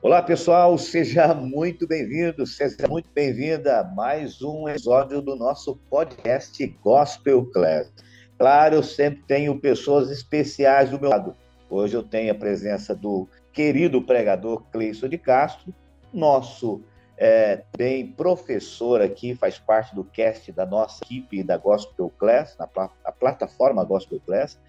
[0.00, 6.64] Olá, pessoal, seja muito bem-vindo, seja muito bem-vinda a mais um episódio do nosso podcast
[6.80, 7.92] Gospel Class.
[8.38, 11.34] Claro, eu sempre tenho pessoas especiais do meu lado.
[11.68, 15.74] Hoje eu tenho a presença do querido pregador Cleison de Castro,
[16.14, 16.80] nosso
[17.16, 22.68] é, bem professor aqui, faz parte do cast da nossa equipe da Gospel Class, na
[22.68, 24.60] pl a plataforma Gospel Class,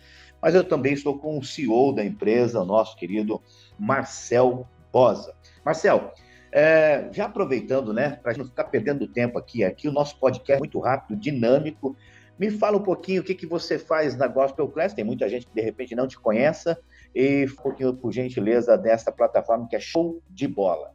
[0.42, 3.40] mas eu também estou com o CEO da empresa, o nosso querido
[3.78, 5.34] Marcel Bosa.
[5.64, 6.14] Marcel,
[6.52, 10.60] é, já aproveitando, né, para não ficar perdendo tempo aqui, aqui o nosso podcast é
[10.60, 11.96] muito rápido, dinâmico.
[12.38, 15.46] Me fala um pouquinho o que, que você faz na Gospel Class, tem muita gente
[15.46, 16.76] que de repente não te conhece,
[17.14, 20.94] e um pouquinho, por gentileza, dessa plataforma que é show de bola.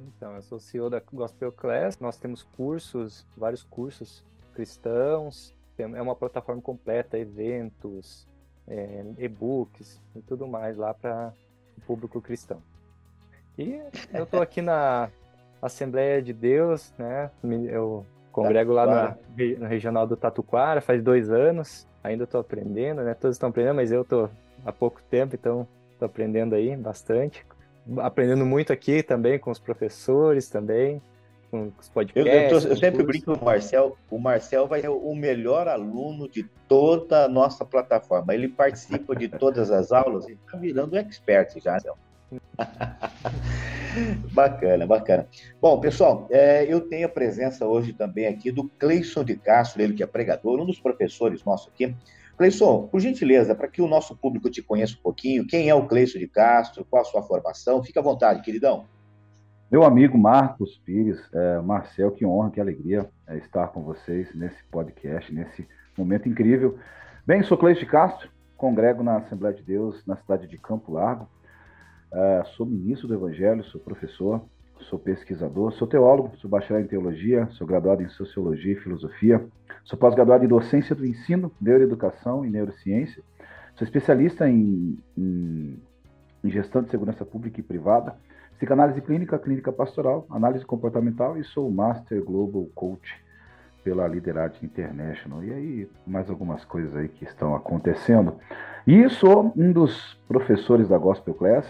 [0.00, 4.24] Então, eu sou CEO da Gospel Class, nós temos cursos, vários cursos
[4.54, 8.28] cristãos, é uma plataforma completa, eventos,
[8.68, 11.32] é, e-books e tudo mais lá para
[11.76, 12.62] o público cristão.
[13.60, 13.78] E
[14.14, 15.10] eu estou aqui na
[15.60, 17.30] Assembleia de Deus, né?
[17.68, 19.16] Eu congrego lá na,
[19.58, 21.86] na, regional do Tatuquara faz dois anos.
[22.02, 23.12] Ainda estou aprendendo, né?
[23.12, 24.30] Todos estão aprendendo, mas eu estou
[24.64, 27.44] há pouco tempo, então estou aprendendo aí bastante.
[27.98, 31.02] Aprendendo muito aqui também com os professores também,
[31.50, 32.32] com os podcasts.
[32.32, 33.94] Eu, eu, tô, eu sempre brinco com o Marcel.
[34.10, 38.34] O Marcel vai ser o melhor aluno de toda a nossa plataforma.
[38.34, 41.98] Ele participa de todas as aulas e está virando expert já, Marcel.
[44.32, 45.26] bacana, bacana.
[45.60, 49.94] Bom, pessoal, é, eu tenho a presença hoje também aqui do Cleison de Castro, ele
[49.94, 51.94] que é pregador, um dos professores nossos aqui.
[52.36, 55.86] Cleison, por gentileza, para que o nosso público te conheça um pouquinho, quem é o
[55.86, 57.82] Cleison de Castro, qual a sua formação?
[57.82, 58.86] Fica à vontade, queridão.
[59.70, 64.62] Meu amigo Marcos Pires, é, Marcel, que honra, que alegria é, estar com vocês nesse
[64.70, 66.78] podcast, nesse momento incrível.
[67.26, 71.28] Bem, sou Cleison de Castro, congrego na Assembleia de Deus, na cidade de Campo Largo.
[72.12, 74.42] Uh, sou ministro do Evangelho, sou professor,
[74.80, 79.44] sou pesquisador, sou teólogo, sou bacharel em teologia, sou graduado em sociologia e filosofia,
[79.84, 83.22] sou pós-graduado em docência do ensino, neuroeducação e neurociência,
[83.76, 85.78] sou especialista em, em,
[86.42, 88.16] em gestão de segurança pública e privada,
[88.56, 93.22] psicanálise clínica, clínica pastoral, análise comportamental e sou Master Global Coach
[93.82, 95.42] pela Liderate International.
[95.44, 98.34] E aí, mais algumas coisas aí que estão acontecendo.
[98.86, 101.66] E sou um dos professores da Gospel Class,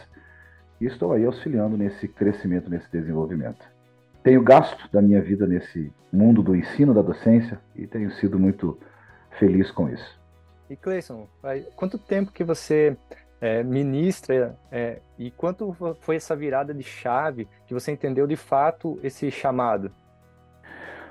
[0.81, 3.65] e estou aí auxiliando nesse crescimento, nesse desenvolvimento.
[4.23, 8.79] Tenho gasto da minha vida nesse mundo do ensino, da docência, e tenho sido muito
[9.39, 10.19] feliz com isso.
[10.69, 11.27] E Cleison,
[11.75, 12.97] quanto tempo que você
[13.41, 18.99] é, ministra é, e quanto foi essa virada de chave que você entendeu de fato
[19.03, 19.91] esse chamado?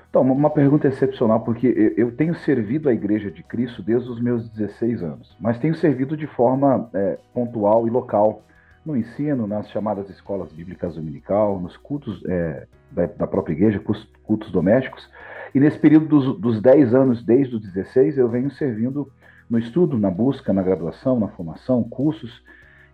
[0.08, 4.48] Então, uma pergunta excepcional, porque eu tenho servido a Igreja de Cristo desde os meus
[4.48, 8.42] 16 anos, mas tenho servido de forma é, pontual e local
[8.84, 13.82] no ensino, nas chamadas escolas bíblicas dominical, nos cultos é, da, da, própria igreja,
[14.22, 15.08] cultos domésticos.
[15.54, 19.10] E nesse período dos, dos 10 anos, desde os 16, eu venho servindo
[19.48, 22.42] no estudo, na busca, na graduação, na formação, cursos.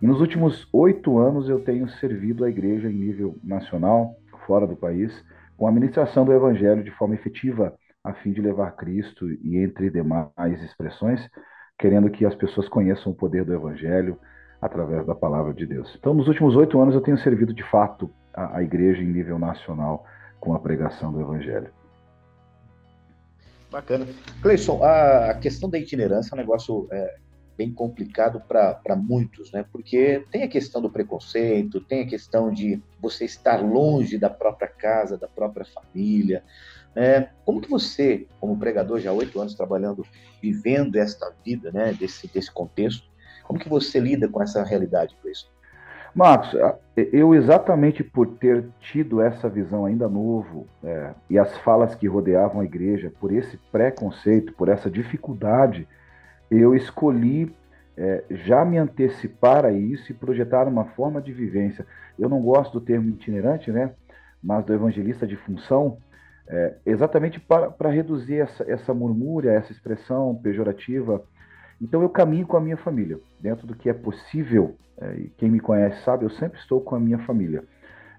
[0.01, 4.15] E nos últimos oito anos eu tenho servido a igreja em nível nacional,
[4.45, 5.23] fora do país,
[5.55, 7.73] com a ministração do evangelho de forma efetiva,
[8.03, 11.27] a fim de levar Cristo e entre demais expressões,
[11.77, 14.17] querendo que as pessoas conheçam o poder do evangelho,
[14.61, 15.95] através da palavra de Deus.
[15.99, 19.37] Então, nos últimos oito anos, eu tenho servido de fato a, a igreja em nível
[19.37, 20.05] nacional
[20.39, 21.71] com a pregação do Evangelho.
[23.71, 24.07] Bacana.
[24.41, 27.17] Cleison, a questão da itinerância é um negócio é,
[27.57, 29.65] bem complicado para muitos, né?
[29.71, 34.67] Porque tem a questão do preconceito, tem a questão de você estar longe da própria
[34.67, 36.43] casa, da própria família.
[36.95, 37.29] Né?
[37.43, 40.05] Como que você, como pregador, já há oito anos trabalhando,
[40.41, 41.93] vivendo esta vida, né?
[41.93, 43.09] Desse, desse contexto,
[43.47, 45.47] como que você lida com essa realidade, Cleison?
[46.13, 46.53] Marcos,
[46.95, 52.59] eu exatamente por ter tido essa visão ainda novo é, e as falas que rodeavam
[52.59, 55.87] a igreja, por esse preconceito, por essa dificuldade,
[56.49, 57.55] eu escolhi
[57.95, 61.85] é, já me antecipar a isso e projetar uma forma de vivência.
[62.17, 63.91] Eu não gosto do termo itinerante, né?
[64.41, 65.97] Mas do evangelista de função,
[66.47, 71.23] é, exatamente para, para reduzir essa, essa murmúria, essa expressão pejorativa
[71.81, 75.49] então eu caminho com a minha família, dentro do que é possível, é, e quem
[75.49, 77.63] me conhece sabe, eu sempre estou com a minha família.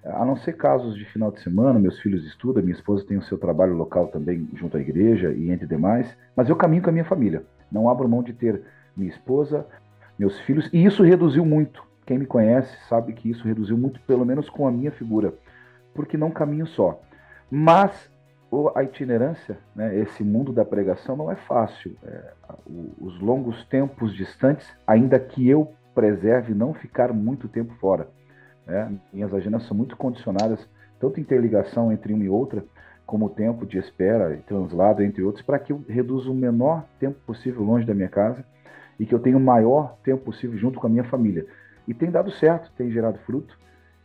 [0.05, 3.23] A não ser casos de final de semana, meus filhos estudam, minha esposa tem o
[3.23, 6.93] seu trabalho local também junto à igreja e entre demais, mas eu caminho com a
[6.93, 7.43] minha família.
[7.71, 8.63] Não abro mão de ter
[8.97, 9.67] minha esposa,
[10.19, 11.83] meus filhos, e isso reduziu muito.
[12.07, 15.35] Quem me conhece sabe que isso reduziu muito, pelo menos com a minha figura,
[15.93, 17.01] porque não caminho só.
[17.51, 18.11] Mas
[18.75, 21.97] a itinerância, né, esse mundo da pregação não é fácil.
[22.03, 22.33] É,
[23.01, 28.09] os longos tempos distantes, ainda que eu preserve não ficar muito tempo fora.
[28.67, 28.99] Né?
[29.13, 30.67] Minhas agendas são muito condicionadas,
[30.99, 32.65] tanto interligação entre uma e outra,
[33.05, 36.85] como o tempo de espera e translado, entre outros, para que eu reduza o menor
[36.99, 38.45] tempo possível longe da minha casa
[38.99, 41.47] e que eu tenha o maior tempo possível junto com a minha família.
[41.87, 43.59] E tem dado certo, tem gerado fruto,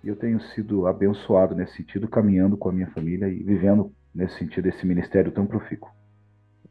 [0.03, 4.37] e eu tenho sido abençoado nesse sentido, caminhando com a minha família e vivendo nesse
[4.37, 5.89] sentido esse ministério tão profícuo.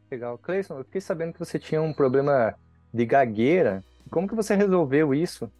[0.09, 0.37] Legal.
[0.37, 2.53] Cleison, eu fiquei sabendo que você tinha um problema
[2.93, 3.83] de gagueira.
[4.11, 5.51] Como que você resolveu isso?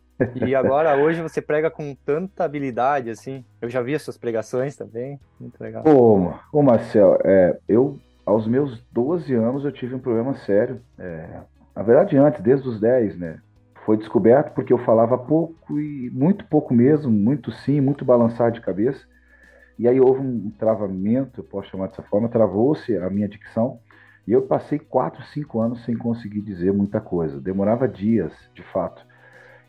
[0.45, 3.43] E agora, hoje, você prega com tanta habilidade, assim.
[3.61, 5.19] Eu já vi as suas pregações também.
[5.39, 5.83] Muito legal.
[5.87, 10.79] Ô, ô Marcel, é, eu, aos meus 12 anos, eu tive um problema sério.
[10.99, 11.41] É,
[11.75, 13.39] na verdade, antes, desde os 10, né?
[13.85, 18.61] Foi descoberto porque eu falava pouco e muito pouco mesmo, muito sim, muito balançar de
[18.61, 19.03] cabeça.
[19.77, 23.79] E aí houve um travamento, eu posso chamar dessa forma, travou-se a minha dicção.
[24.27, 27.41] E eu passei 4, 5 anos sem conseguir dizer muita coisa.
[27.41, 29.05] Demorava dias, de fato.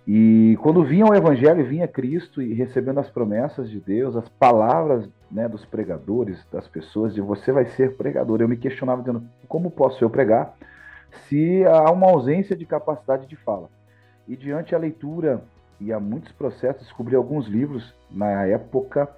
[0.07, 5.09] E quando vinha o Evangelho, vinha Cristo e recebendo as promessas de Deus, as palavras
[5.31, 8.41] né, dos pregadores, das pessoas, de você vai ser pregador.
[8.41, 10.55] Eu me questionava dizendo, como posso eu pregar
[11.29, 13.71] se há uma ausência de capacidade de fala?
[14.29, 15.43] E diante a leitura
[15.81, 19.09] e a muitos processos, descobri alguns livros na época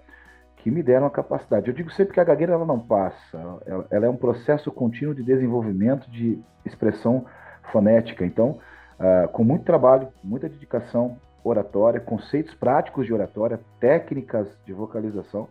[0.66, 1.68] que me deram a capacidade.
[1.68, 5.14] Eu digo sempre que a gagueira ela não passa, ela, ela é um processo contínuo
[5.14, 7.24] de desenvolvimento de expressão
[7.70, 8.26] fonética.
[8.26, 8.58] Então,
[8.98, 15.46] uh, com muito trabalho, muita dedicação, oratória, conceitos práticos de oratória, técnicas de vocalização,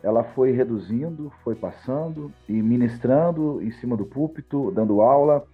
[0.00, 5.44] ela foi reduzindo, foi passando e ministrando em cima do púlpito, dando aula,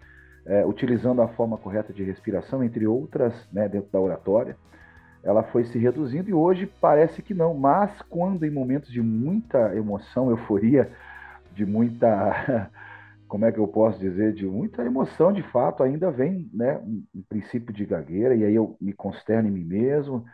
[0.45, 4.55] é, utilizando a forma correta de respiração, entre outras, né, dentro da oratória.
[5.29, 9.77] Ela foi se reduzindo e hoje parece que não, mas quando em momentos de muita
[9.77, 10.91] emoção, euforia,
[11.53, 12.71] de muita
[13.29, 17.05] como é que eu posso dizer, de muita emoção, de fato, ainda vem né, um,
[17.29, 20.25] princípio de gagueira, e aí eu me consterno em mim mesmo,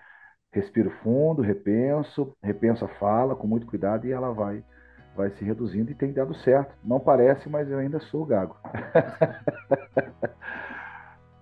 [0.52, 4.62] respiro fundo, repenso, repenso a fala com muito cuidado e ela vai
[5.16, 6.74] vai se reduzindo e tem dado certo.
[6.84, 8.56] Não parece, mas eu ainda sou gago.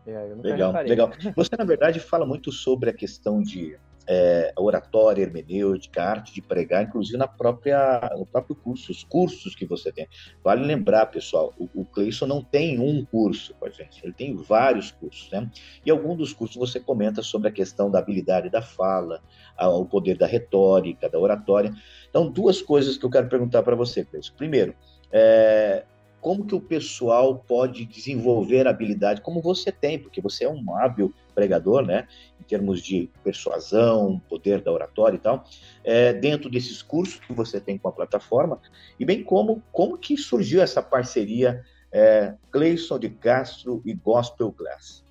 [0.07, 1.11] É, legal, legal.
[1.37, 6.85] Você, na verdade, fala muito sobre a questão de é, oratória, hermenêutica, arte de pregar,
[6.85, 10.09] inclusive na própria, no próprio curso, os cursos que você tem.
[10.43, 14.35] Vale lembrar, pessoal, o, o Cleison não tem um curso com a gente, ele tem
[14.35, 15.49] vários cursos, né?
[15.85, 19.23] E algum dos cursos você comenta sobre a questão da habilidade da fala,
[19.59, 21.73] o poder da retórica, da oratória.
[22.09, 24.33] Então, duas coisas que eu quero perguntar para você, Cleison.
[24.37, 24.75] Primeiro,
[25.13, 25.85] é,
[26.23, 31.13] como que o pessoal pode desenvolver habilidade como você tem, porque você é um hábil
[31.35, 32.07] pregador, né,
[32.41, 35.45] em termos de persuasão, poder da oratória e tal,
[35.83, 38.61] é, dentro desses cursos que você tem com a plataforma,
[39.01, 41.61] e bem como como que surgiu essa parceria
[41.91, 45.05] é, Cleison de Castro e Gospel Class.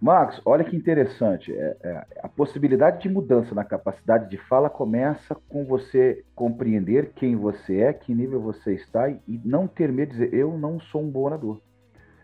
[0.00, 1.52] Marcos, olha que interessante.
[1.52, 7.36] É, é, a possibilidade de mudança na capacidade de fala começa com você compreender quem
[7.36, 11.02] você é, que nível você está e não ter medo de dizer: eu não sou
[11.02, 11.60] um bom orador.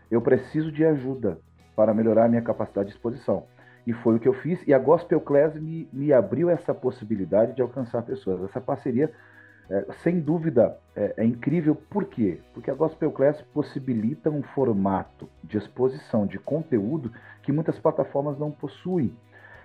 [0.09, 1.39] Eu preciso de ajuda
[1.75, 3.45] para melhorar a minha capacidade de exposição.
[3.85, 4.59] E foi o que eu fiz.
[4.67, 8.43] E a Gospel Class me, me abriu essa possibilidade de alcançar pessoas.
[8.43, 9.11] Essa parceria
[9.69, 11.75] é, sem dúvida, é, é, incrível.
[11.75, 12.39] Por quê?
[12.53, 17.11] Porque a Gospel Class possibilita um formato de exposição de conteúdo
[17.43, 19.13] que muitas plataformas não possuem.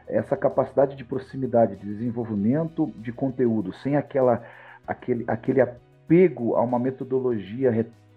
[0.08, 4.42] Essa capacidade de proximidade, de desenvolvimento de conteúdo, sem aquela,
[4.86, 7.70] aquele, aquele apego a uma metodologia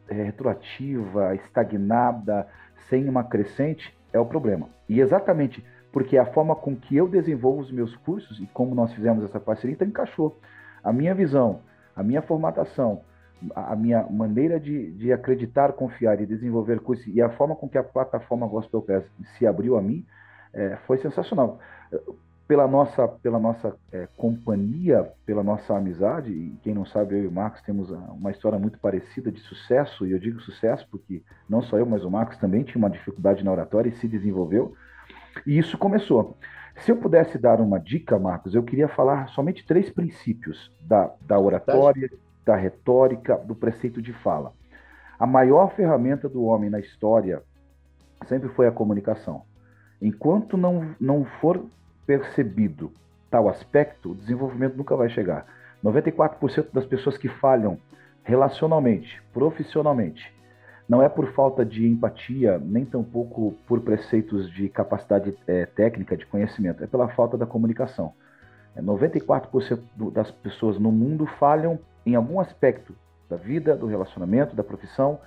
[0.08, 2.48] retroativa, estagnada,
[2.90, 4.68] sem uma crescente, é o problema.
[4.90, 8.92] E exatamente porque a forma com que eu desenvolvo os meus cursos e como nós
[8.92, 10.38] fizemos essa parceria, então encaixou.
[10.84, 11.62] A minha visão,
[11.96, 13.02] a minha formatação,
[13.56, 17.78] a minha maneira de, de acreditar, confiar e desenvolver coisas e a forma com que
[17.78, 19.06] a plataforma Gospel Class
[19.38, 20.06] se abriu a mim
[20.54, 21.60] é, foi sensacional.
[22.48, 27.28] Pela nossa, pela nossa é, companhia, pela nossa amizade, e quem não sabe, eu e
[27.28, 31.62] o Marcos temos uma história muito parecida de sucesso, e eu digo sucesso porque não
[31.64, 34.76] só eu, mas o Marcos também tinha uma dificuldade na oratória e se desenvolveu,
[35.46, 36.38] e isso começou.
[36.78, 41.40] Se eu pudesse dar uma dica, Marcos, eu queria falar somente três princípios da, da
[41.40, 42.12] oratória,
[42.46, 44.54] da retórica, do preceito de fala.
[45.18, 47.42] A maior ferramenta do homem na história
[48.26, 49.44] sempre foi a comunicação.
[50.02, 51.66] Enquanto não, não for
[52.06, 52.92] percebido
[53.32, 55.46] tal aspecto, o desenvolvimento nunca vai chegar.
[55.84, 57.78] 94% das pessoas que falham
[58.24, 60.34] relacionalmente, profissionalmente,
[60.88, 66.26] não é por falta de empatia, nem tampouco por preceitos de capacidade é, técnica, de
[66.26, 68.14] conhecimento, é pela falta da comunicação.
[68.78, 72.94] 94% é, das pessoas no mundo falham em algum aspecto
[73.30, 75.20] da vida, do relacionamento, da profissão,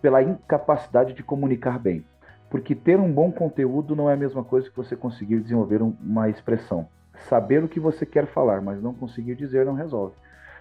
[0.00, 2.04] pela incapacidade de comunicar bem.
[2.50, 6.28] Porque ter um bom conteúdo não é a mesma coisa que você conseguir desenvolver uma
[6.28, 6.88] expressão.
[7.28, 10.14] saber o que você quer falar, mas não conseguir dizer não resolve.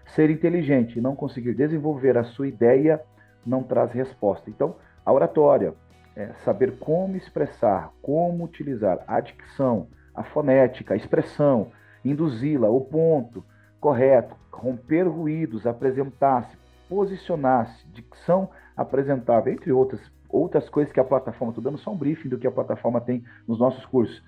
[0.05, 3.01] Ser inteligente e não conseguir desenvolver a sua ideia
[3.45, 4.49] não traz resposta.
[4.49, 5.73] Então, a oratória,
[6.15, 11.71] é saber como expressar, como utilizar a dicção, a fonética, a expressão,
[12.03, 13.43] induzi-la ao ponto
[13.79, 16.55] correto, romper ruídos, apresentar-se,
[16.87, 22.29] posicionar-se, dicção apresentável, entre outras, outras coisas que a plataforma, estou dando só um briefing
[22.29, 24.21] do que a plataforma tem nos nossos cursos.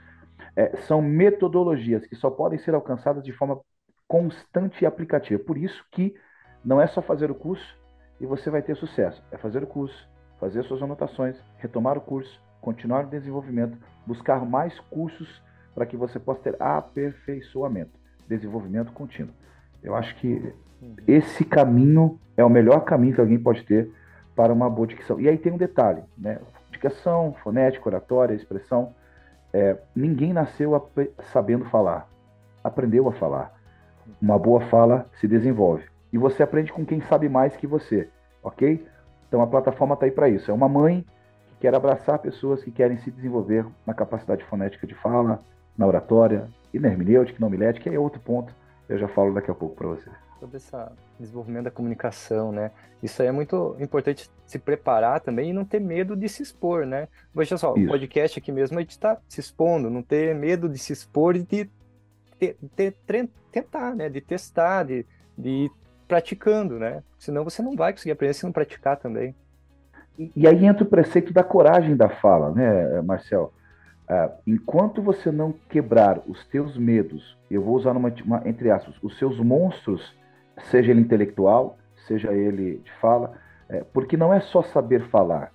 [0.55, 3.60] É, são metodologias que só podem ser alcançadas de forma
[4.08, 5.41] constante e aplicativa.
[5.43, 6.15] Por isso que
[6.63, 7.77] não é só fazer o curso
[8.24, 9.22] e você vai ter sucesso.
[9.30, 10.08] É fazer o curso,
[10.39, 13.77] fazer suas anotações, retomar o curso, continuar o desenvolvimento,
[14.08, 15.42] buscar mais cursos
[15.75, 17.92] para que você possa ter aperfeiçoamento,
[18.25, 19.34] desenvolvimento contínuo.
[19.84, 20.53] Eu acho que
[21.06, 23.92] esse caminho é o melhor caminho que alguém pode ter
[24.34, 25.20] para uma boa dicção.
[25.20, 26.39] E aí tem um detalhe, né?
[26.72, 28.96] Dicção, fonética, oratória, expressão.
[29.51, 30.89] É, ninguém nasceu
[31.34, 32.10] sabendo falar,
[32.63, 33.53] aprendeu a falar.
[34.22, 35.84] Uma boa fala se desenvolve.
[36.13, 38.08] E você aprende com quem sabe mais que você,
[38.43, 38.85] ok?
[39.27, 40.51] Então a plataforma está aí para isso.
[40.51, 41.05] É uma mãe
[41.47, 45.43] que quer abraçar pessoas que querem se desenvolver na capacidade fonética de fala,
[45.77, 48.53] na oratória e na hermenêutica, na homilética, que é outro ponto.
[48.88, 50.09] Eu já falo daqui a pouco para você.
[50.39, 50.75] Sobre esse
[51.19, 52.69] desenvolvimento da comunicação, né?
[53.01, 56.85] Isso aí é muito importante se preparar também e não ter medo de se expor,
[56.85, 57.07] né?
[57.33, 57.85] Veja só, Isso.
[57.85, 61.35] o podcast aqui mesmo a gente está se expondo, não ter medo de se expor
[61.35, 61.69] e de
[62.38, 64.09] ter, ter, tentar, né?
[64.09, 65.05] De testar, de,
[65.38, 65.71] de
[66.13, 67.01] praticando, né?
[67.17, 69.36] Senão você não vai conseguir aprender se não praticar também.
[70.17, 73.51] E, e aí entra o preceito da coragem da fala, né, Marcel?
[74.08, 78.93] Uh, enquanto você não quebrar os teus medos, eu vou usar uma, uma, entre aspas,
[79.01, 80.15] os seus monstros,
[80.70, 83.34] seja ele intelectual, seja ele de fala,
[83.67, 85.51] é, porque não é só saber falar.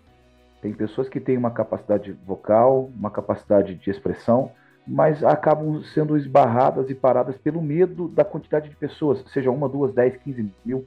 [0.61, 4.51] Tem pessoas que têm uma capacidade vocal, uma capacidade de expressão,
[4.89, 9.93] mas acabam sendo esbarradas e paradas pelo medo da quantidade de pessoas, seja uma, duas,
[9.93, 10.87] dez, quinze mil.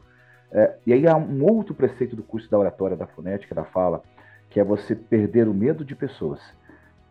[0.51, 4.03] É, e aí há um outro preceito do curso da oratória, da fonética, da fala,
[4.50, 6.39] que é você perder o medo de pessoas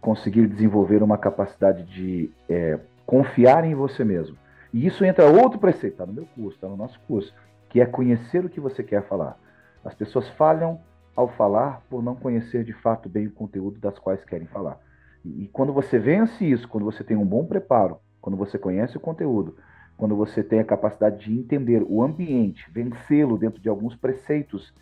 [0.00, 4.36] conseguir desenvolver uma capacidade de é, confiar em você mesmo.
[4.72, 7.32] E isso entra outro preceito, está no meu curso, está no nosso curso,
[7.68, 9.38] que é conhecer o que você quer falar.
[9.84, 10.80] As pessoas falham
[11.14, 14.78] ao falar por não conhecer de fato bem o conteúdo das quais querem falar.
[15.24, 19.00] E, quando você vence isso, quando você tem um bom preparo, quando você conhece o
[19.00, 19.56] conteúdo,
[19.96, 24.72] quando você tem a capacidade de entender o ambiente, vencê-lo dentro de alguns preceitos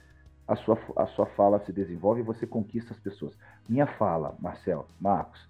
[0.47, 3.37] a sua, a sua fala se desenvolve e você conquista as pessoas.
[3.69, 5.47] Minha fala, Marcel, Marcos,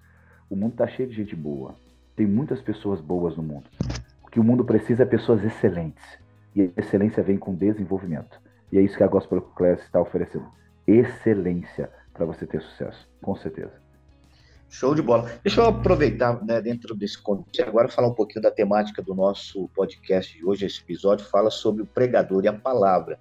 [0.51, 1.77] o mundo está cheio de gente boa.
[2.17, 3.71] Tem muitas pessoas boas no mundo.
[4.25, 6.19] O que o mundo precisa é pessoas excelentes.
[6.55, 8.41] E a excelência vem com desenvolvimento.
[8.73, 10.47] E é isso que a Gospel Class está oferecendo.
[10.87, 13.88] Excelência para você ter sucesso, com certeza.
[14.71, 15.31] Show de bola.
[15.43, 19.69] Deixa eu aproveitar, né, dentro desse contexto, agora falar um pouquinho da temática do nosso
[19.75, 20.67] podcast de hoje.
[20.67, 23.19] Esse episódio fala sobre o pregador e a palavra.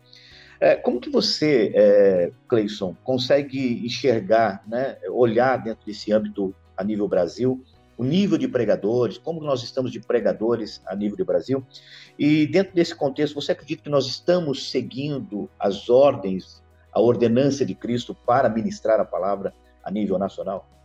[0.60, 7.08] É, como que você, é, Cleison, consegue enxergar, né, olhar dentro desse âmbito a nível
[7.08, 7.64] Brasil,
[7.98, 11.66] o nível de pregadores, como nós estamos de pregadores a nível do Brasil?
[12.20, 16.62] E dentro desse contexto, você acredita que nós estamos seguindo as ordens,
[16.92, 20.77] a ordenança de Cristo para ministrar a palavra a nível nacional?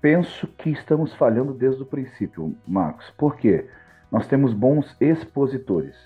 [0.00, 3.10] Penso que estamos falhando desde o princípio, Marcos.
[3.18, 3.68] Por quê?
[4.12, 5.96] Nós temos bons expositores,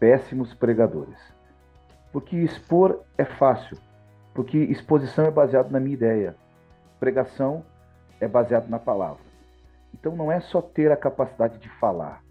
[0.00, 1.16] péssimos pregadores.
[2.12, 3.78] Porque expor é fácil,
[4.34, 6.34] porque exposição é baseado na minha ideia,
[6.98, 7.64] pregação
[8.20, 9.22] é baseado na palavra.
[9.94, 12.24] Então não é só ter a capacidade de falar,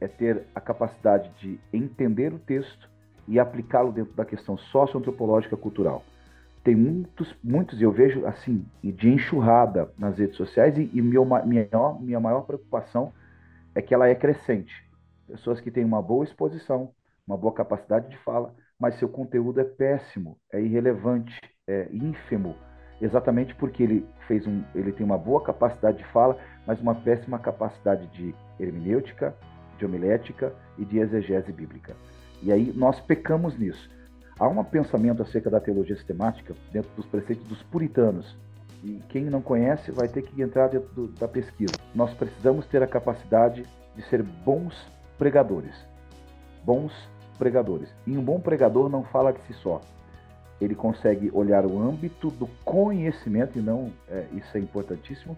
[0.00, 2.90] é ter a capacidade de entender o texto
[3.28, 6.02] e aplicá-lo dentro da questão socioantropológica cultural.
[6.62, 11.68] Tem muitos, muitos, eu vejo assim, de enxurrada nas redes sociais, e, e meu, minha,
[12.00, 13.12] minha maior preocupação
[13.74, 14.72] é que ela é crescente.
[15.26, 16.90] Pessoas que têm uma boa exposição,
[17.26, 22.56] uma boa capacidade de fala, mas seu conteúdo é péssimo, é irrelevante, é ínfimo,
[23.00, 27.38] exatamente porque ele fez um, ele tem uma boa capacidade de fala, mas uma péssima
[27.38, 29.34] capacidade de hermenêutica,
[29.78, 31.96] de homilética e de exegese bíblica.
[32.42, 33.88] E aí nós pecamos nisso.
[34.40, 38.34] Há um pensamento acerca da teologia sistemática dentro dos preceitos dos puritanos.
[38.82, 41.74] E quem não conhece vai ter que entrar dentro do, da pesquisa.
[41.94, 44.74] Nós precisamos ter a capacidade de ser bons
[45.18, 45.74] pregadores.
[46.64, 46.90] Bons
[47.38, 47.90] pregadores.
[48.06, 49.82] E um bom pregador não fala de si só.
[50.58, 55.36] Ele consegue olhar o âmbito do conhecimento, e não, é, isso é importantíssimo,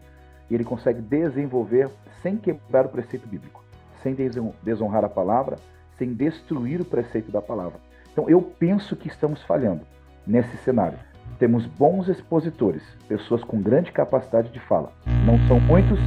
[0.48, 1.90] e ele consegue desenvolver
[2.22, 3.64] sem quebrar o preceito bíblico,
[4.00, 4.16] sem
[4.62, 5.58] desonrar a palavra,
[5.98, 7.80] sem destruir o preceito da palavra.
[8.12, 9.82] Então eu penso que estamos falhando
[10.26, 10.98] nesse cenário.
[11.38, 14.92] Temos bons expositores, pessoas com grande capacidade de fala.
[15.24, 15.98] Não são muitos,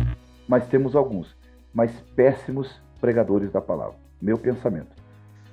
[0.47, 1.35] mas temos alguns.
[1.73, 3.97] mas péssimos pregadores da palavra.
[4.21, 4.95] Meu pensamento.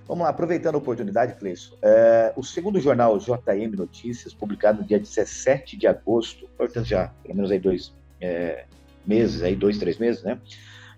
[0.06, 1.74] Vamos lá, aproveitando a oportunidade, Cleison.
[1.82, 7.34] É, o segundo jornal JM Notícias, publicado no dia 17 de agosto, portanto já pelo
[7.34, 8.66] menos aí dois é,
[9.04, 10.38] meses, aí dois, três meses, né?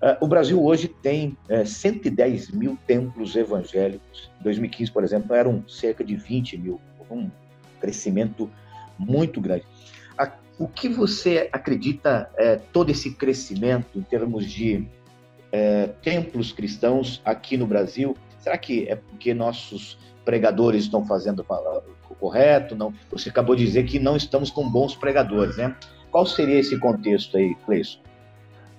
[0.05, 4.31] É, o Brasil hoje tem é, 110 mil templos evangélicos.
[4.41, 6.81] Em 2015, por exemplo, eram cerca de 20 mil.
[7.11, 7.31] Um
[7.81, 8.51] crescimento
[8.99, 9.65] muito grande.
[10.57, 14.87] O que você acredita é, todo esse crescimento em termos de
[15.51, 21.41] é, templos cristãos aqui no Brasil Será que é porque nossos pregadores estão fazendo
[22.11, 22.77] o correto?
[22.77, 25.75] Não, você acabou de dizer que não estamos com bons pregadores, né?
[26.11, 28.01] Qual seria esse contexto aí, Cleison?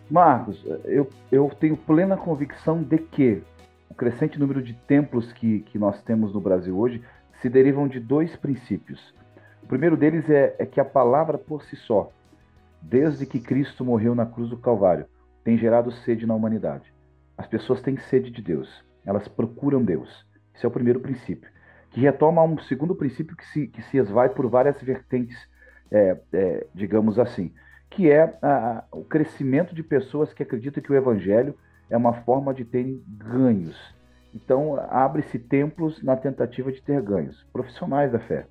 [0.09, 3.41] Marcos, eu, eu tenho plena convicção de que
[3.89, 7.01] o crescente número de templos que, que nós temos no Brasil hoje
[7.41, 9.13] se derivam de dois princípios.
[9.63, 12.11] O primeiro deles é, é que a palavra por si só,
[12.81, 15.05] desde que Cristo morreu na cruz do Calvário,
[15.43, 16.93] tem gerado sede na humanidade.
[17.37, 20.25] As pessoas têm sede de Deus elas procuram Deus.
[20.53, 21.49] Esse é o primeiro princípio.
[21.91, 25.37] Que retoma um segundo princípio que se, que se esvai por várias vertentes,
[25.91, 27.53] é, é, digamos assim,
[27.89, 31.55] que é a, o crescimento de pessoas que acreditam que o evangelho
[31.89, 33.77] é uma forma de terem ganhos.
[34.33, 38.47] Então, abre-se templos na tentativa de ter ganhos, profissionais da fé.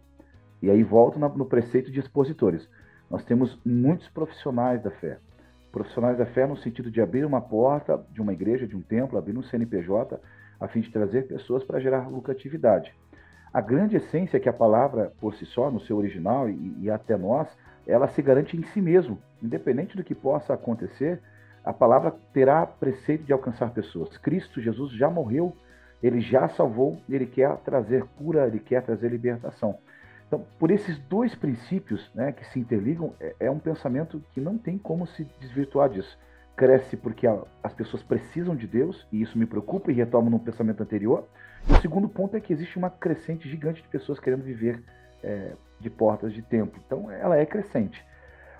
[0.63, 2.67] E aí volto no preceito de expositores.
[3.11, 5.19] Nós temos muitos profissionais da fé.
[5.71, 9.19] Profissionais da fé no sentido de abrir uma porta de uma igreja, de um templo,
[9.19, 10.19] abrir um CNPJ
[10.59, 12.95] a fim de trazer pessoas para gerar lucratividade.
[13.53, 16.91] A grande essência é que a palavra, por si só, no seu original e, e
[16.91, 17.49] até nós,
[17.87, 19.19] ela se garante em si mesmo.
[19.43, 21.21] Independente do que possa acontecer,
[21.65, 24.17] a palavra terá preceito de alcançar pessoas.
[24.19, 25.57] Cristo Jesus já morreu,
[26.03, 29.79] ele já salvou, ele quer trazer cura, ele quer trazer libertação.
[30.27, 34.59] Então, por esses dois princípios né, que se interligam, é, é um pensamento que não
[34.59, 36.19] tem como se desvirtuar disso
[36.57, 40.39] cresce porque a, as pessoas precisam de Deus, e isso me preocupa e retomo no
[40.39, 41.27] pensamento anterior.
[41.69, 44.83] E o segundo ponto é que existe uma crescente gigante de pessoas querendo viver
[45.23, 45.53] é,
[45.85, 46.83] de portas de templo.
[46.85, 48.05] Então, ela é crescente.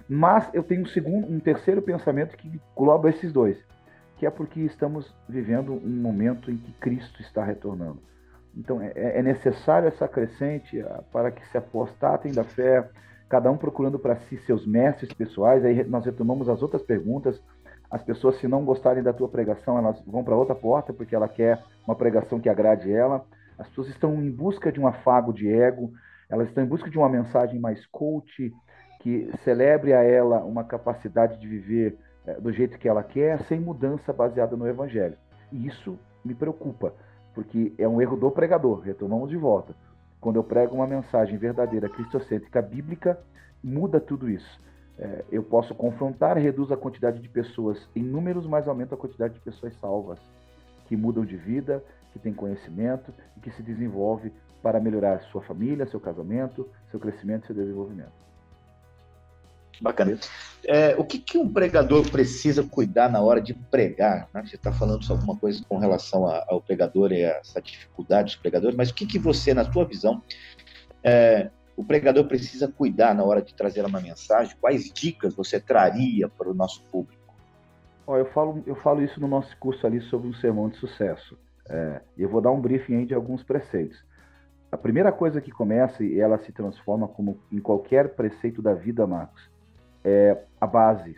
[0.09, 3.57] Mas eu tenho um, segundo, um terceiro pensamento que engloba esses dois,
[4.17, 8.01] que é porque estamos vivendo um momento em que Cristo está retornando.
[8.57, 12.89] Então, é, é necessário essa crescente ah, para que se apostatem da fé,
[13.29, 15.65] cada um procurando para si seus mestres pessoais.
[15.65, 17.43] Aí nós retomamos as outras perguntas
[17.95, 21.29] as pessoas, se não gostarem da tua pregação, elas vão para outra porta porque ela
[21.29, 23.25] quer uma pregação que agrade ela.
[23.57, 25.93] As pessoas estão em busca de um afago de ego,
[26.29, 28.53] elas estão em busca de uma mensagem mais coach,
[29.01, 33.61] que celebre a ela uma capacidade de viver é, do jeito que ela quer, sem
[33.61, 35.17] mudança baseada no evangelho.
[35.53, 36.95] E isso me preocupa,
[37.35, 38.81] porque é um erro do pregador.
[38.81, 39.75] Retomamos de volta.
[40.21, 43.19] Quando eu prego uma mensagem verdadeira, cristocêntrica, bíblica,
[43.63, 44.65] muda tudo isso
[44.99, 49.35] é, eu posso confrontar, reduz a quantidade de pessoas em números, mas aumenta a quantidade
[49.35, 50.19] de pessoas salvas,
[50.87, 51.83] que mudam de vida,
[52.13, 54.33] que têm conhecimento e que se desenvolve
[54.65, 58.25] para melhorar sua família, seu casamento, seu crescimento e seu desenvolvimento.
[59.79, 60.19] Bacana.
[60.65, 64.27] É, o que, que um pregador precisa cuidar na hora de pregar?
[64.33, 64.43] Né?
[64.43, 68.37] Você está falando sobre alguma coisa com relação ao pregador e a essa dificuldade dos
[68.37, 70.23] pregadores, mas o que, que você, na sua visão,
[71.03, 74.57] é, o pregador precisa cuidar na hora de trazer uma mensagem?
[74.59, 77.23] Quais dicas você traria para o nosso público?
[78.07, 81.37] Oh, eu, falo, eu falo isso no nosso curso ali sobre um sermão de sucesso.
[81.69, 84.03] É, eu vou dar um briefing aí de alguns preceitos.
[84.75, 89.07] A primeira coisa que começa e ela se transforma como em qualquer preceito da vida,
[89.07, 89.49] Marcos,
[90.03, 91.17] é a base,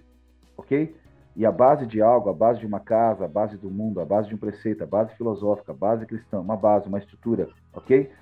[0.59, 0.95] ok?
[1.35, 4.05] E a base de algo, a base de uma casa, a base do mundo, a
[4.05, 8.12] base de um preceito, a base filosófica, a base cristã, uma base, uma estrutura, ok?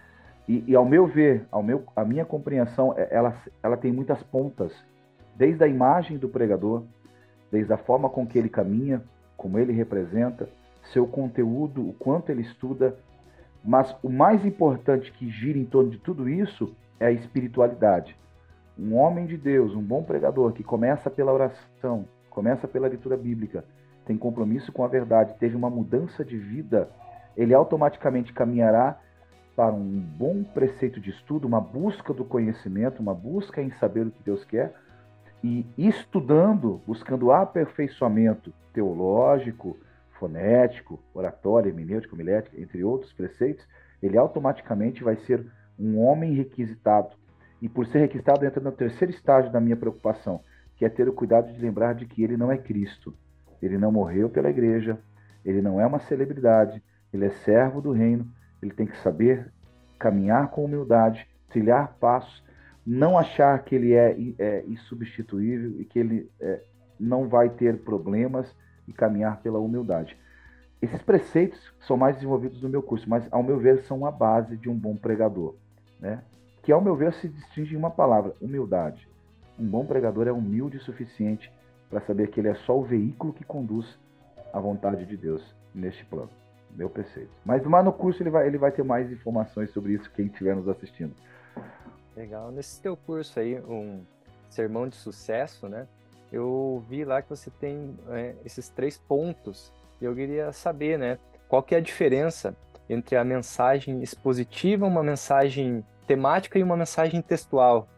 [0.49, 4.23] E, e, ao meu ver, ao meu, a minha compreensão, é, ela, ela tem muitas
[4.23, 4.73] pontas,
[5.35, 6.85] desde a imagem do pregador,
[7.51, 9.03] desde a forma com que ele caminha,
[9.37, 10.49] como ele representa,
[10.93, 12.97] seu conteúdo, o quanto ele estuda,
[13.65, 18.17] mas o mais importante que gira em torno de tudo isso é a espiritualidade.
[18.79, 23.65] Um homem de Deus, um bom pregador que começa pela oração, começa pela leitura bíblica,
[24.05, 26.91] tem compromisso com a verdade, teve uma mudança de vida,
[27.37, 29.01] ele automaticamente caminhará
[29.57, 34.11] para um bom preceito de estudo, uma busca do conhecimento, uma busca em saber o
[34.11, 34.75] que Deus quer,
[35.43, 39.77] e estudando, buscando aperfeiçoamento teológico,
[40.25, 43.67] fonético, oratório, hermenêutico, homilética, entre outros preceitos,
[44.03, 45.45] ele automaticamente vai ser
[45.79, 47.15] um homem requisitado.
[47.61, 50.41] E por ser requisitado, entra no terceiro estágio da minha preocupação,
[50.77, 53.15] que é ter o cuidado de lembrar de que ele não é Cristo.
[53.61, 54.99] Ele não morreu pela igreja,
[55.45, 56.83] ele não é uma celebridade,
[57.13, 58.27] ele é servo do reino,
[58.63, 59.53] ele tem que saber
[59.99, 62.43] caminhar com humildade, trilhar passos,
[62.87, 66.63] não achar que ele é, é insubstituível e que ele é,
[66.99, 68.55] não vai ter problemas
[68.87, 70.17] e caminhar pela humildade.
[70.81, 74.57] Esses preceitos são mais desenvolvidos no meu curso, mas ao meu ver são a base
[74.57, 75.55] de um bom pregador,
[75.99, 76.23] né?
[76.63, 79.09] Que ao meu ver se distingue em uma palavra, humildade.
[79.59, 81.51] Um bom pregador é humilde o suficiente
[81.89, 83.99] para saber que ele é só o veículo que conduz
[84.53, 86.31] a vontade de Deus neste plano.
[86.75, 87.31] Meu preceito.
[87.45, 90.57] Mas lá no curso ele vai, ele vai ter mais informações sobre isso, quem estiver
[90.57, 91.15] nos assistindo.
[92.17, 92.51] Legal.
[92.51, 94.03] Nesse teu curso aí, um
[94.51, 95.87] sermão de sucesso, né?
[96.33, 99.73] Eu vi lá que você tem é, esses três pontos.
[100.01, 101.19] E eu queria saber, né?
[101.49, 102.57] Qual que é a diferença
[102.89, 107.89] entre a mensagem expositiva, uma mensagem temática e uma mensagem textual?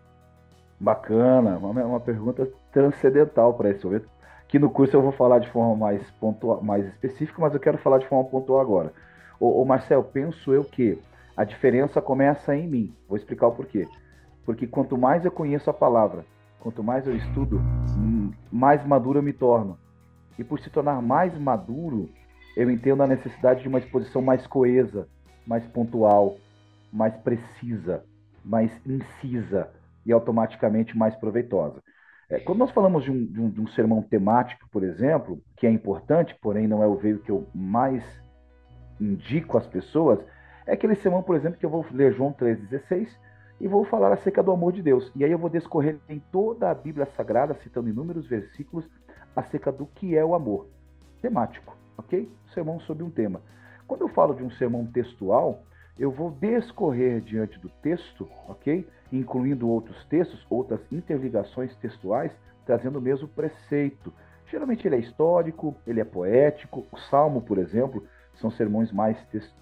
[0.79, 4.09] Bacana, uma, uma pergunta transcendental para esse momento.
[4.49, 7.79] Que no curso eu vou falar de forma mais pontual, mais específica, mas eu quero
[7.79, 8.93] falar de forma pontual agora.
[9.41, 10.99] O, Marcel, penso eu que
[11.37, 12.95] a diferença começa em mim.
[13.09, 13.87] Vou explicar o porquê.
[14.45, 16.25] Porque quanto mais eu conheço a palavra,
[16.61, 17.61] quanto mais eu estudo,
[18.57, 19.79] mais maduro eu me torno.
[20.39, 22.09] E por se tornar mais maduro,
[22.57, 25.07] eu entendo a necessidade de uma exposição mais coesa,
[25.47, 26.37] mais pontual,
[26.91, 28.03] mais precisa,
[28.43, 29.71] mais incisa
[30.07, 31.83] e automaticamente mais proveitosa.
[32.31, 35.67] É, quando nós falamos de um, de, um, de um, sermão temático, por exemplo, que
[35.67, 38.03] é importante, porém não é o veio que eu mais
[38.99, 40.19] indico às pessoas,
[40.67, 43.09] é aquele sermão, por exemplo, que eu vou ler João 3,16
[43.61, 45.11] e vou falar acerca do amor de Deus.
[45.15, 48.85] E aí eu vou discorrer em toda a Bíblia Sagrada, citando inúmeros versículos,
[49.35, 50.67] acerca do que é o amor.
[51.21, 52.31] Temático, ok?
[52.53, 53.41] Sermão sobre um tema.
[53.87, 55.63] Quando eu falo de um sermão textual,
[55.99, 58.87] eu vou descorrer diante do texto, ok?
[59.13, 62.33] Incluindo outros textos, outras interligações textuais,
[62.67, 64.13] trazendo o mesmo preceito.
[64.51, 66.87] Geralmente ele é histórico, ele é poético.
[66.93, 69.17] O Salmo, por exemplo, são sermões mais,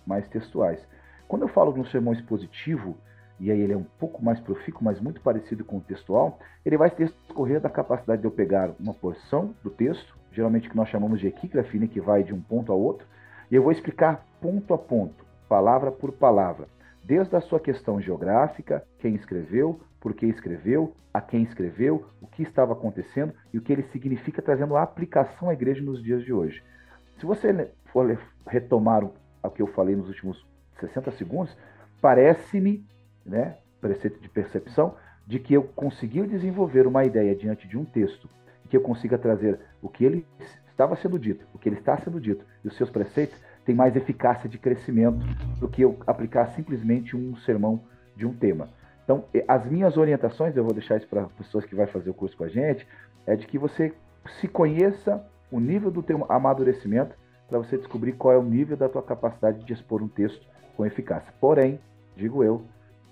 [0.07, 0.85] mais textuais.
[1.28, 2.96] Quando eu falo de um sermão expositivo,
[3.44, 6.78] e aí ele é um pouco mais profícuo, mas muito parecido com o textual, ele
[6.78, 11.20] vai discorrer da capacidade de eu pegar uma porção do texto, geralmente que nós chamamos
[11.20, 13.07] de equígrafe, que vai de um ponto a outro,
[13.50, 16.68] e eu vou explicar ponto a ponto, palavra por palavra,
[17.04, 22.42] desde a sua questão geográfica, quem escreveu, por que escreveu, a quem escreveu, o que
[22.42, 26.33] estava acontecendo e o que ele significa, trazendo a aplicação à igreja nos dias de
[26.33, 26.64] hoje.
[27.18, 30.46] Se você for retomar o que eu falei nos últimos
[30.80, 31.54] 60 segundos,
[32.00, 32.83] parece-me
[33.24, 34.94] né, preceito de percepção,
[35.26, 38.28] de que eu consegui desenvolver uma ideia diante de um texto,
[38.68, 40.26] que eu consiga trazer o que ele
[40.66, 43.96] estava sendo dito, o que ele está sendo dito, e os seus preceitos têm mais
[43.96, 45.24] eficácia de crescimento
[45.58, 47.80] do que eu aplicar simplesmente um sermão
[48.16, 48.68] de um tema.
[49.04, 52.37] Então, as minhas orientações, eu vou deixar isso para pessoas que vão fazer o curso
[52.37, 52.87] com a gente,
[53.26, 53.94] é de que você
[54.40, 57.16] se conheça o nível do teu amadurecimento
[57.48, 60.87] para você descobrir qual é o nível da tua capacidade de expor um texto com
[60.87, 61.32] eficácia.
[61.40, 61.78] Porém,
[62.16, 62.64] digo eu,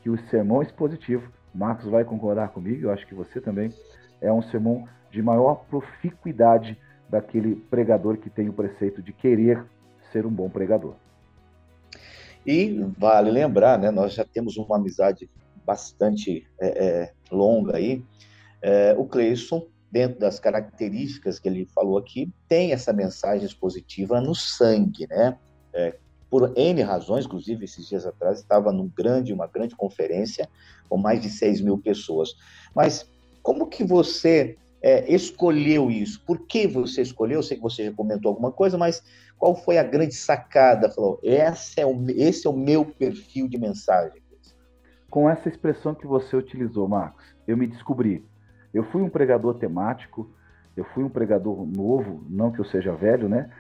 [0.03, 3.71] que o sermão expositivo, Marcos vai concordar comigo, eu acho que você também,
[4.21, 9.65] é um sermão de maior proficuidade daquele pregador que tem o preceito de querer
[10.11, 10.95] ser um bom pregador.
[12.45, 15.31] E vale lembrar, né, nós já temos uma amizade
[15.65, 18.05] bastante é, é, longa aí.
[18.61, 24.35] É, o Cleison, dentro das características que ele falou aqui, tem essa mensagem expositiva no
[24.35, 25.37] sangue, né?
[26.33, 30.49] Por N razões, inclusive esses dias atrás estava num grande, uma grande conferência
[30.89, 32.35] com mais de 6 mil pessoas.
[32.75, 33.07] Mas
[33.43, 36.25] como que você é, escolheu isso?
[36.25, 37.41] Por que você escolheu?
[37.41, 39.03] Eu sei que você já comentou alguma coisa, mas
[39.37, 40.89] qual foi a grande sacada?
[40.89, 44.23] Falou, esse é o, esse é o meu perfil de mensagem.
[45.11, 48.25] Com essa expressão que você utilizou, Marcos, eu me descobri.
[48.73, 50.31] Eu fui um pregador temático,
[50.75, 53.51] eu fui um pregador novo, não que eu seja velho, né?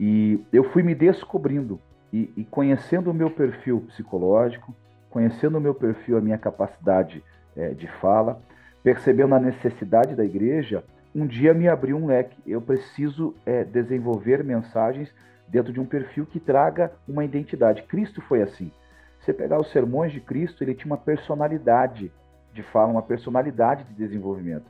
[0.00, 1.78] E eu fui me descobrindo
[2.12, 4.74] e, e conhecendo o meu perfil psicológico,
[5.10, 7.22] conhecendo o meu perfil, a minha capacidade
[7.56, 8.40] é, de fala,
[8.82, 12.36] percebendo a necessidade da igreja, um dia me abriu um leque.
[12.46, 15.12] Eu preciso é, desenvolver mensagens
[15.48, 17.82] dentro de um perfil que traga uma identidade.
[17.82, 18.72] Cristo foi assim.
[19.20, 22.10] Você pegar os sermões de Cristo, ele tinha uma personalidade
[22.52, 24.64] de fala, uma personalidade de desenvolvimento.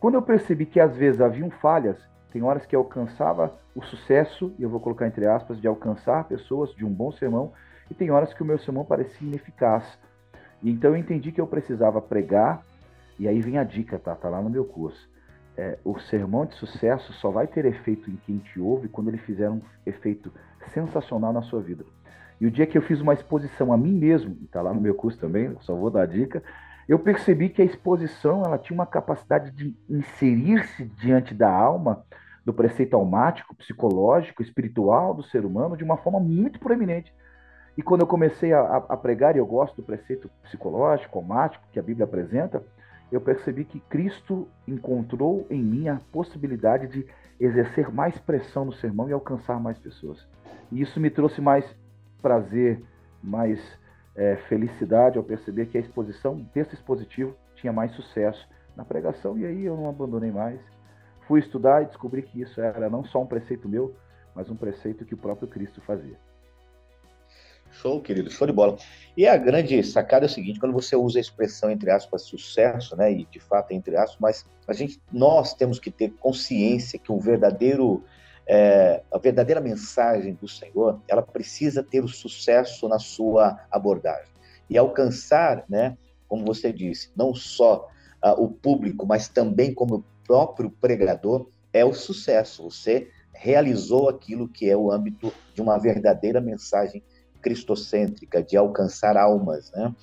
[0.00, 1.96] Quando eu percebi que às vezes haviam falhas,
[2.34, 6.74] tem horas que alcançava o sucesso, e eu vou colocar entre aspas, de alcançar pessoas
[6.74, 7.52] de um bom sermão,
[7.88, 9.84] e tem horas que o meu sermão parecia ineficaz.
[10.60, 12.60] E então eu entendi que eu precisava pregar,
[13.20, 14.16] e aí vem a dica, tá?
[14.16, 15.08] Tá lá no meu curso.
[15.56, 19.18] É, o sermão de sucesso só vai ter efeito em quem te ouve quando ele
[19.18, 20.32] fizer um efeito
[20.72, 21.84] sensacional na sua vida.
[22.40, 24.96] E o dia que eu fiz uma exposição a mim mesmo, está lá no meu
[24.96, 26.42] curso também, só vou dar a dica,
[26.88, 32.04] eu percebi que a exposição ela tinha uma capacidade de inserir-se diante da alma
[32.44, 37.12] do preceito almático, psicológico, espiritual do ser humano de uma forma muito proeminente.
[37.76, 41.78] E quando eu comecei a, a pregar, e eu gosto do preceito psicológico, almático, que
[41.78, 42.62] a Bíblia apresenta,
[43.10, 47.06] eu percebi que Cristo encontrou em mim a possibilidade de
[47.38, 50.26] exercer mais pressão no sermão e alcançar mais pessoas.
[50.70, 51.64] E isso me trouxe mais
[52.22, 52.82] prazer,
[53.22, 53.60] mais
[54.14, 59.36] é, felicidade ao perceber que a exposição, o texto expositivo, tinha mais sucesso na pregação.
[59.38, 60.60] E aí eu não abandonei mais.
[61.26, 63.94] Fui estudar e descobri que isso era não só um preceito meu,
[64.34, 66.18] mas um preceito que o próprio Cristo fazia.
[67.70, 68.76] Show, querido, show de bola.
[69.16, 72.96] E a grande sacada é o seguinte, quando você usa a expressão, entre aspas, sucesso,
[72.96, 76.98] né, e de fato é entre aspas, mas a gente, nós temos que ter consciência
[76.98, 78.04] que o verdadeiro,
[78.46, 84.32] é, a verdadeira mensagem do Senhor, ela precisa ter o sucesso na sua abordagem.
[84.70, 85.96] E alcançar, né,
[86.28, 87.88] como você disse, não só
[88.24, 92.70] uh, o público, mas também como próprio pregador, é o sucesso.
[92.70, 97.02] Você realizou aquilo que é o âmbito de uma verdadeira mensagem
[97.42, 99.94] cristocêntrica, de alcançar almas, né?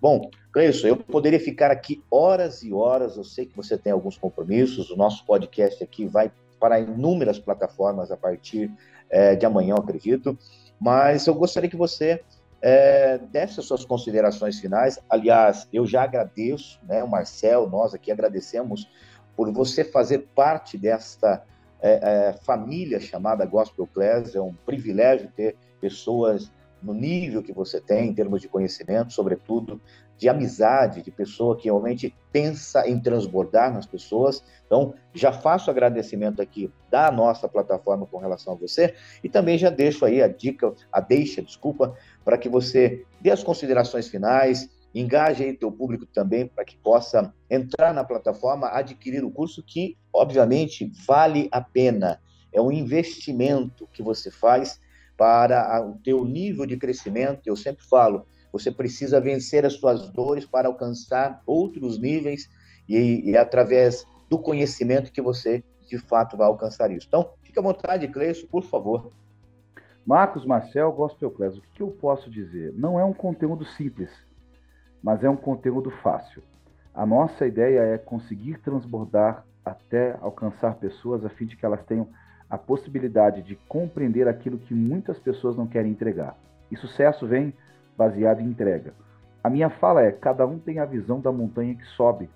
[0.00, 4.18] Bom, Cleison, eu poderia ficar aqui horas e horas, eu sei que você tem alguns
[4.18, 8.70] compromissos, o nosso podcast aqui vai para inúmeras plataformas a partir
[9.08, 10.38] é, de amanhã, acredito,
[10.78, 12.22] mas eu gostaria que você
[12.60, 14.98] é, desse as suas considerações finais.
[15.08, 18.88] Aliás, eu já agradeço, né, o Marcel, nós aqui agradecemos
[19.36, 21.44] por você fazer parte desta
[21.80, 24.34] é, é, família chamada Gospel Class.
[24.34, 26.50] É um privilégio ter pessoas
[26.82, 29.80] no nível que você tem, em termos de conhecimento, sobretudo
[30.16, 34.44] de amizade, de pessoa que realmente pensa em transbordar nas pessoas.
[34.64, 39.70] Então, já faço agradecimento aqui da nossa plataforma com relação a você e também já
[39.70, 45.44] deixo aí a dica, a deixa, desculpa, para que você dê as considerações finais, engaje
[45.44, 50.90] aí teu público também para que possa entrar na plataforma, adquirir o curso que, obviamente,
[51.06, 52.20] vale a pena.
[52.52, 54.80] É um investimento que você faz
[55.16, 57.42] para o teu nível de crescimento.
[57.46, 62.48] Eu sempre falo, você precisa vencer as suas dores para alcançar outros níveis
[62.88, 67.06] e, e através do conhecimento que você de fato vai alcançar isso.
[67.08, 69.12] Então, fique à vontade, Cleison, por favor.
[70.06, 72.72] Marcos Marcel, Gospel Class, o que eu posso dizer?
[72.74, 74.10] Não é um conteúdo simples,
[75.04, 76.42] mas é um conteúdo fácil.
[76.94, 82.08] A nossa ideia é conseguir transbordar até alcançar pessoas a fim de que elas tenham
[82.48, 86.34] a possibilidade de compreender aquilo que muitas pessoas não querem entregar.
[86.70, 87.52] E sucesso vem
[87.98, 88.94] baseado em entrega.
[89.42, 92.30] A minha fala é: cada um tem a visão da montanha que sobe.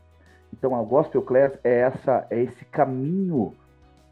[0.52, 3.54] Então a Gospel Class é essa é esse caminho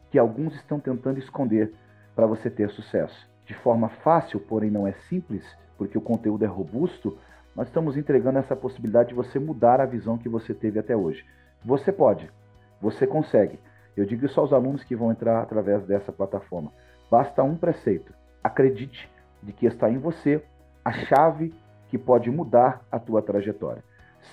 [0.09, 1.73] que alguns estão tentando esconder
[2.15, 3.29] para você ter sucesso.
[3.45, 5.43] De forma fácil, porém não é simples,
[5.77, 7.17] porque o conteúdo é robusto,
[7.57, 11.25] nós estamos entregando essa possibilidade de você mudar a visão que você teve até hoje.
[11.65, 12.31] Você pode,
[12.79, 13.59] você consegue.
[13.95, 16.71] Eu digo isso aos alunos que vão entrar através dessa plataforma.
[17.09, 18.13] Basta um preceito.
[18.43, 19.09] Acredite
[19.41, 20.43] de que está em você
[20.85, 21.51] a chave
[21.87, 23.83] que pode mudar a tua trajetória.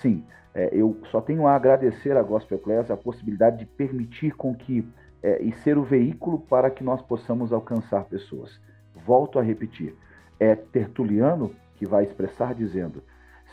[0.01, 4.53] Sim, é, eu só tenho a agradecer à Gospel Class a possibilidade de permitir com
[4.53, 4.87] que
[5.23, 8.61] é, e ser o veículo para que nós possamos alcançar pessoas.
[8.93, 9.95] Volto a repetir,
[10.39, 13.01] é Tertuliano que vai expressar dizendo: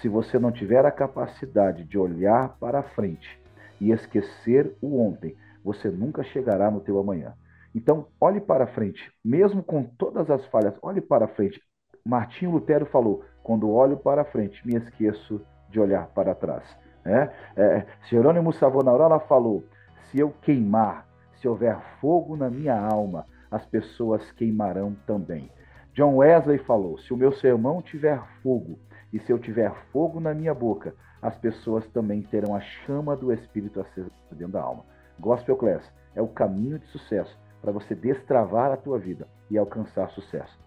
[0.02, 3.40] se você não tiver a capacidade de olhar para frente
[3.80, 7.34] e esquecer o ontem, você nunca chegará no teu amanhã.
[7.72, 11.62] Então, olhe para frente, mesmo com todas as falhas, olhe para frente.
[12.04, 16.64] Martinho Lutero falou: quando olho para frente, me esqueço de olhar para trás.
[17.04, 19.62] É, é, Jerônimo Savonarola falou:
[20.10, 25.48] se eu queimar, se houver fogo na minha alma, as pessoas queimarão também.
[25.94, 28.78] John Wesley falou: se o meu sermão tiver fogo,
[29.12, 33.32] e se eu tiver fogo na minha boca, as pessoas também terão a chama do
[33.32, 34.84] Espírito acesa dentro da alma.
[35.20, 40.10] Gospel Class é o caminho de sucesso para você destravar a tua vida e alcançar
[40.10, 40.58] sucesso.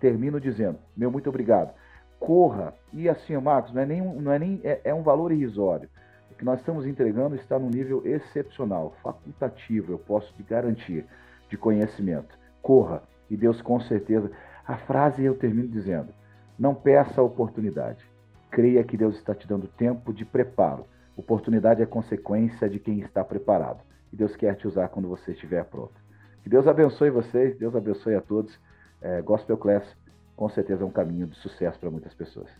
[0.00, 1.72] Termino dizendo, meu muito obrigado.
[2.18, 5.88] Corra, e assim, Marcos, não é nem, não é, nem é, é um valor irrisório.
[6.30, 11.06] O que nós estamos entregando está num nível excepcional, facultativo, eu posso te garantir,
[11.48, 12.38] de conhecimento.
[12.62, 14.30] Corra, e Deus com certeza.
[14.66, 16.12] A frase eu termino dizendo:
[16.60, 18.04] não peça a oportunidade.
[18.50, 20.84] Creia que Deus está te dando tempo de preparo.
[21.16, 23.80] Oportunidade é consequência de quem está preparado
[24.12, 25.94] e Deus quer te usar quando você estiver pronto.
[26.42, 28.58] Que Deus abençoe vocês, Deus abençoe a todos.
[29.00, 29.84] É, Gospel Class,
[30.36, 32.50] com certeza, é um caminho de sucesso para muitas pessoas.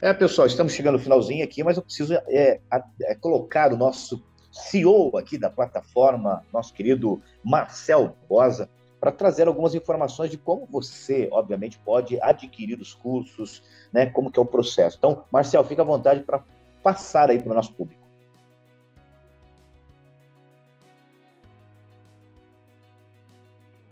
[0.00, 2.60] É, pessoal, estamos chegando no finalzinho aqui, mas eu preciso é,
[3.02, 8.68] é, colocar o nosso CEO aqui da plataforma, nosso querido Marcel Bosa,
[9.00, 14.38] para trazer algumas informações de como você, obviamente, pode adquirir os cursos, né, como que
[14.38, 14.96] é o processo.
[14.98, 16.42] Então, Marcel, fica à vontade para
[16.82, 18.08] passar aí para o nosso público.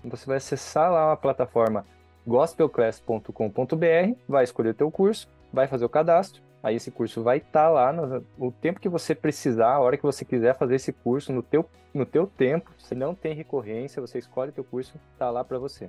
[0.04, 1.84] Você vai acessar lá a plataforma
[2.26, 6.45] gospelclass.com.br, vai escolher o teu curso, vai fazer o cadastro.
[6.66, 10.02] Aí esse curso vai estar tá lá no, tempo que você precisar, a hora que
[10.02, 12.72] você quiser fazer esse curso no teu, no teu tempo.
[12.76, 15.88] Se não tem recorrência, você escolhe o teu curso, tá lá para você.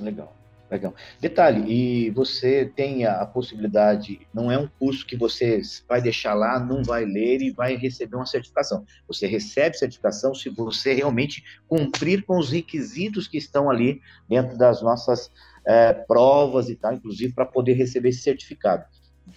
[0.00, 0.34] Legal.
[0.68, 0.92] Legal.
[1.20, 6.58] Detalhe, e você tem a possibilidade, não é um curso que você vai deixar lá,
[6.58, 8.84] não vai ler e vai receber uma certificação.
[9.06, 14.82] Você recebe certificação se você realmente cumprir com os requisitos que estão ali dentro das
[14.82, 15.30] nossas
[15.64, 18.84] é, provas e tal, inclusive para poder receber esse certificado.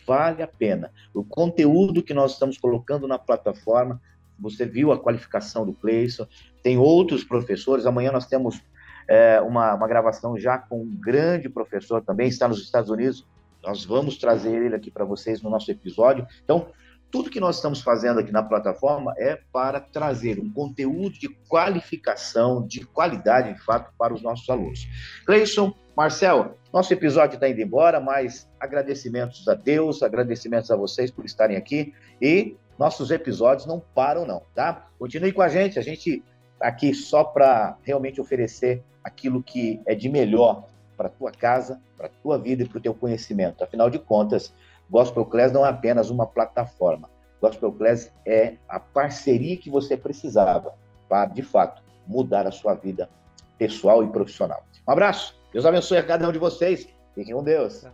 [0.06, 0.92] Vale a pena.
[1.14, 4.02] O conteúdo que nós estamos colocando na plataforma,
[4.38, 6.28] você viu a qualificação do Cleison,
[6.62, 8.62] tem outros professores, amanhã nós temos
[9.08, 13.26] é, uma, uma gravação já com um grande professor também, está nos Estados Unidos.
[13.64, 16.26] Nós vamos trazer ele aqui para vocês no nosso episódio.
[16.44, 16.68] Então,
[17.12, 22.66] tudo que nós estamos fazendo aqui na plataforma é para trazer um conteúdo de qualificação,
[22.66, 24.88] de qualidade, de fato, para os nossos alunos.
[25.26, 31.26] Cleison, Marcel, nosso episódio está indo embora, mas agradecimentos a Deus, agradecimentos a vocês por
[31.26, 34.88] estarem aqui e nossos episódios não param não, tá?
[34.98, 36.24] Continue com a gente, a gente
[36.62, 42.38] aqui só para realmente oferecer aquilo que é de melhor para tua casa, para tua
[42.38, 43.64] vida e para o teu conhecimento.
[43.64, 44.54] Afinal de contas,
[44.90, 47.10] Gospel Class não é apenas uma plataforma.
[47.42, 50.74] Gospel Class é a parceria que você precisava
[51.08, 53.10] para, de fato, mudar a sua vida
[53.58, 54.64] pessoal e profissional.
[54.88, 55.38] Um abraço.
[55.54, 56.88] Deus abençoe a cada um de vocês.
[57.14, 57.86] Fiquem com Deus.